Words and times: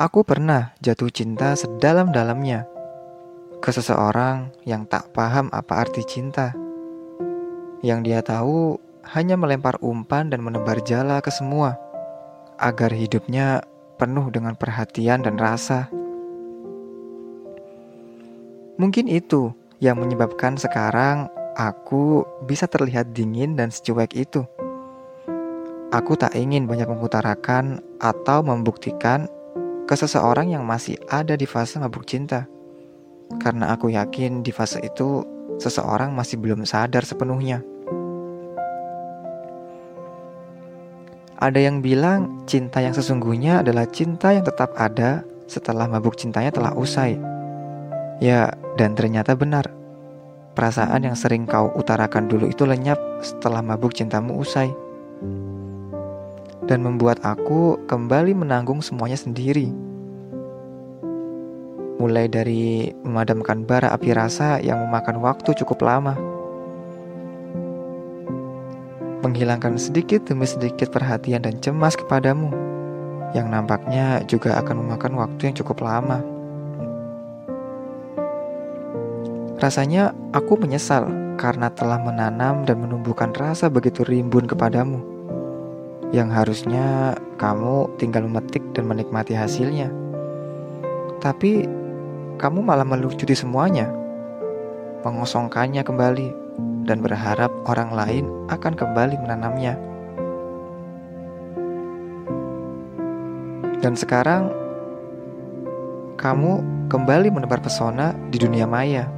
Aku 0.00 0.24
pernah 0.24 0.72
jatuh 0.80 1.12
cinta 1.12 1.52
sedalam-dalamnya 1.52 2.64
ke 3.60 3.68
seseorang 3.68 4.48
yang 4.64 4.88
tak 4.88 5.12
paham 5.12 5.52
apa 5.52 5.76
arti 5.76 6.00
cinta. 6.08 6.56
Yang 7.84 8.00
dia 8.08 8.24
tahu 8.24 8.80
hanya 9.12 9.36
melempar 9.36 9.76
umpan 9.84 10.32
dan 10.32 10.40
menebar 10.40 10.80
jala 10.88 11.20
ke 11.20 11.28
semua 11.28 11.76
agar 12.56 12.96
hidupnya 12.96 13.60
penuh 14.00 14.32
dengan 14.32 14.56
perhatian 14.56 15.20
dan 15.20 15.36
rasa. 15.36 15.92
Mungkin 18.80 19.04
itu 19.04 19.52
yang 19.84 20.00
menyebabkan 20.00 20.56
sekarang 20.56 21.28
aku 21.60 22.24
bisa 22.48 22.64
terlihat 22.64 23.12
dingin 23.12 23.52
dan 23.52 23.68
secuek 23.68 24.16
itu. 24.16 24.48
Aku 25.92 26.16
tak 26.16 26.32
ingin 26.32 26.64
banyak 26.64 26.88
mengutarakan 26.88 27.84
atau 28.00 28.40
membuktikan 28.40 29.28
ke 29.90 29.98
seseorang 29.98 30.54
yang 30.54 30.62
masih 30.62 30.94
ada 31.10 31.34
di 31.34 31.50
fase 31.50 31.82
mabuk 31.82 32.06
cinta. 32.06 32.46
Karena 33.42 33.74
aku 33.74 33.90
yakin 33.90 34.46
di 34.46 34.54
fase 34.54 34.78
itu 34.86 35.26
seseorang 35.58 36.14
masih 36.14 36.38
belum 36.38 36.62
sadar 36.62 37.02
sepenuhnya. 37.02 37.58
Ada 41.42 41.58
yang 41.58 41.82
bilang 41.82 42.46
cinta 42.46 42.78
yang 42.78 42.94
sesungguhnya 42.94 43.66
adalah 43.66 43.82
cinta 43.90 44.30
yang 44.30 44.46
tetap 44.46 44.70
ada 44.78 45.26
setelah 45.50 45.90
mabuk 45.90 46.14
cintanya 46.14 46.54
telah 46.54 46.70
usai. 46.78 47.18
Ya, 48.22 48.54
dan 48.78 48.94
ternyata 48.94 49.34
benar. 49.34 49.66
Perasaan 50.54 51.02
yang 51.02 51.18
sering 51.18 51.50
kau 51.50 51.66
utarakan 51.74 52.30
dulu 52.30 52.46
itu 52.46 52.62
lenyap 52.62 53.00
setelah 53.26 53.58
mabuk 53.58 53.90
cintamu 53.90 54.38
usai 54.38 54.70
dan 56.70 56.86
membuat 56.86 57.18
aku 57.26 57.82
kembali 57.90 58.30
menanggung 58.30 58.78
semuanya 58.78 59.18
sendiri. 59.18 59.74
Mulai 61.98 62.30
dari 62.30 62.94
memadamkan 63.02 63.66
bara 63.66 63.90
api 63.90 64.14
rasa 64.14 64.62
yang 64.62 64.78
memakan 64.86 65.18
waktu 65.18 65.50
cukup 65.58 65.82
lama, 65.82 66.14
menghilangkan 69.26 69.74
sedikit 69.76 70.22
demi 70.30 70.46
sedikit 70.46 70.94
perhatian 70.94 71.42
dan 71.42 71.58
cemas 71.58 71.98
kepadamu, 71.98 72.54
yang 73.34 73.50
nampaknya 73.50 74.22
juga 74.30 74.62
akan 74.62 74.86
memakan 74.86 75.18
waktu 75.18 75.50
yang 75.50 75.56
cukup 75.58 75.82
lama. 75.82 76.22
Rasanya 79.60 80.16
aku 80.32 80.56
menyesal 80.56 81.36
karena 81.36 81.68
telah 81.68 82.00
menanam 82.00 82.64
dan 82.64 82.80
menumbuhkan 82.80 83.34
rasa 83.36 83.68
begitu 83.68 84.08
rimbun 84.08 84.48
kepadamu 84.48 85.09
yang 86.10 86.26
harusnya 86.30 87.14
kamu 87.38 87.86
tinggal 87.94 88.26
memetik 88.26 88.62
dan 88.74 88.90
menikmati 88.90 89.30
hasilnya. 89.34 89.90
Tapi 91.22 91.66
kamu 92.40 92.66
malah 92.66 92.82
melucuti 92.82 93.36
semuanya, 93.36 93.86
mengosongkannya 95.06 95.86
kembali, 95.86 96.28
dan 96.88 96.98
berharap 96.98 97.52
orang 97.70 97.94
lain 97.94 98.24
akan 98.50 98.74
kembali 98.74 99.16
menanamnya. 99.22 99.78
Dan 103.80 103.94
sekarang 103.96 104.50
kamu 106.18 106.60
kembali 106.90 107.32
menebar 107.32 107.62
pesona 107.62 108.12
di 108.28 108.36
dunia 108.36 108.68
maya 108.68 109.08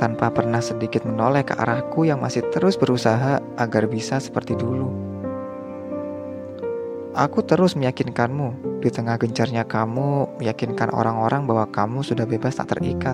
tanpa 0.00 0.34
pernah 0.34 0.58
sedikit 0.58 1.06
menoleh 1.06 1.46
ke 1.46 1.54
arahku 1.54 2.02
yang 2.02 2.18
masih 2.18 2.42
terus 2.50 2.74
berusaha 2.74 3.38
agar 3.54 3.86
bisa 3.86 4.18
seperti 4.18 4.58
dulu. 4.58 5.11
Aku 7.12 7.44
terus 7.44 7.76
meyakinkanmu 7.76 8.80
di 8.80 8.88
tengah 8.88 9.20
gencarnya 9.20 9.68
kamu 9.68 10.40
meyakinkan 10.40 10.88
orang-orang 10.96 11.44
bahwa 11.44 11.68
kamu 11.68 12.00
sudah 12.00 12.24
bebas 12.24 12.56
tak 12.56 12.72
terikat. 12.72 13.12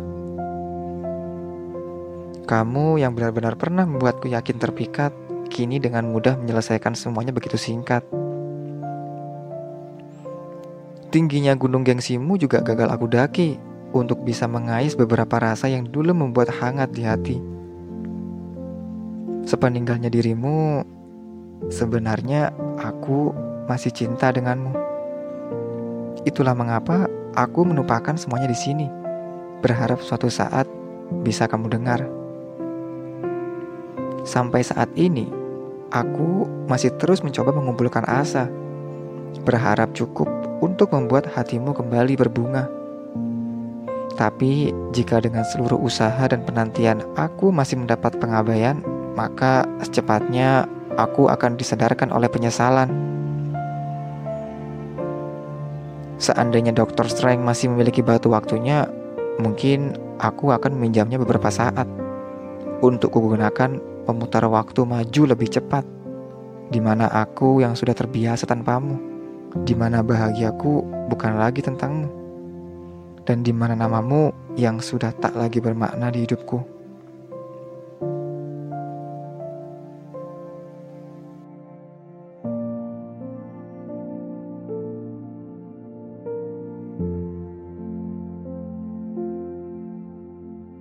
Kamu 2.46 3.02
yang 3.02 3.18
benar-benar 3.18 3.58
pernah 3.58 3.82
membuatku 3.82 4.30
yakin 4.30 4.62
terpikat, 4.62 5.11
kini 5.50 5.83
dengan 5.83 6.06
mudah 6.06 6.39
menyelesaikan 6.39 6.95
semuanya 6.95 7.34
begitu 7.34 7.58
singkat. 7.58 8.06
Tingginya 11.11 11.58
gunung 11.58 11.83
gengsimu 11.83 12.39
juga 12.39 12.62
gagal 12.62 12.94
aku 12.94 13.11
daki 13.11 13.58
untuk 13.90 14.23
bisa 14.23 14.46
mengais 14.46 14.94
beberapa 14.94 15.42
rasa 15.42 15.67
yang 15.67 15.90
dulu 15.90 16.14
membuat 16.14 16.55
hangat 16.55 16.94
di 16.94 17.02
hati. 17.02 17.36
Sepeninggalnya 19.42 20.06
dirimu, 20.06 20.86
sebenarnya 21.67 22.55
aku 22.78 23.48
masih 23.68 23.92
cinta 23.92 24.33
denganmu. 24.33 24.73
Itulah 26.24 26.56
mengapa 26.56 27.06
aku 27.36 27.68
menumpahkan 27.68 28.17
semuanya 28.18 28.48
di 28.51 28.58
sini, 28.58 28.89
berharap 29.61 30.01
suatu 30.02 30.27
saat 30.33 30.67
bisa 31.23 31.45
kamu 31.46 31.70
dengar. 31.70 32.02
Sampai 34.27 34.64
saat 34.64 34.90
ini, 34.98 35.30
aku 35.95 36.48
masih 36.68 36.92
terus 36.98 37.23
mencoba 37.23 37.55
mengumpulkan 37.55 38.05
asa, 38.05 38.51
berharap 39.46 39.92
cukup 39.95 40.27
untuk 40.58 40.90
membuat 40.92 41.30
hatimu 41.30 41.73
kembali 41.73 42.18
berbunga. 42.18 42.67
Tapi, 44.18 44.74
jika 44.90 45.23
dengan 45.23 45.46
seluruh 45.46 45.79
usaha 45.79 46.27
dan 46.27 46.42
penantian 46.42 47.06
aku 47.14 47.55
masih 47.55 47.79
mendapat 47.79 48.18
pengabaian, 48.18 48.83
maka 49.14 49.62
secepatnya 49.79 50.67
aku 50.98 51.30
akan 51.30 51.55
disadarkan 51.55 52.11
oleh 52.11 52.27
penyesalan. 52.27 53.17
Seandainya 56.18 56.74
Dr. 56.74 57.06
Strange 57.06 57.46
masih 57.46 57.70
memiliki 57.70 58.02
batu 58.02 58.34
waktunya, 58.34 58.90
mungkin 59.39 59.95
aku 60.18 60.51
akan 60.51 60.74
meminjamnya 60.74 61.14
beberapa 61.23 61.46
saat 61.46 61.86
untuk 62.83 63.14
kugunakan 63.14 63.79
memutar 64.11 64.42
waktu 64.51 64.83
maju 64.83 65.23
lebih 65.30 65.46
cepat, 65.46 65.86
di 66.74 66.83
mana 66.83 67.06
aku 67.06 67.62
yang 67.62 67.79
sudah 67.79 67.95
terbiasa 67.95 68.51
tanpamu, 68.51 68.98
di 69.62 69.79
mana 69.79 70.02
bahagiaku 70.02 71.06
bukan 71.06 71.39
lagi 71.39 71.62
tentangmu, 71.62 72.11
dan 73.23 73.46
di 73.46 73.55
mana 73.55 73.79
namamu 73.79 74.35
yang 74.58 74.83
sudah 74.83 75.14
tak 75.23 75.39
lagi 75.39 75.62
bermakna 75.62 76.11
di 76.11 76.27
hidupku. 76.27 76.77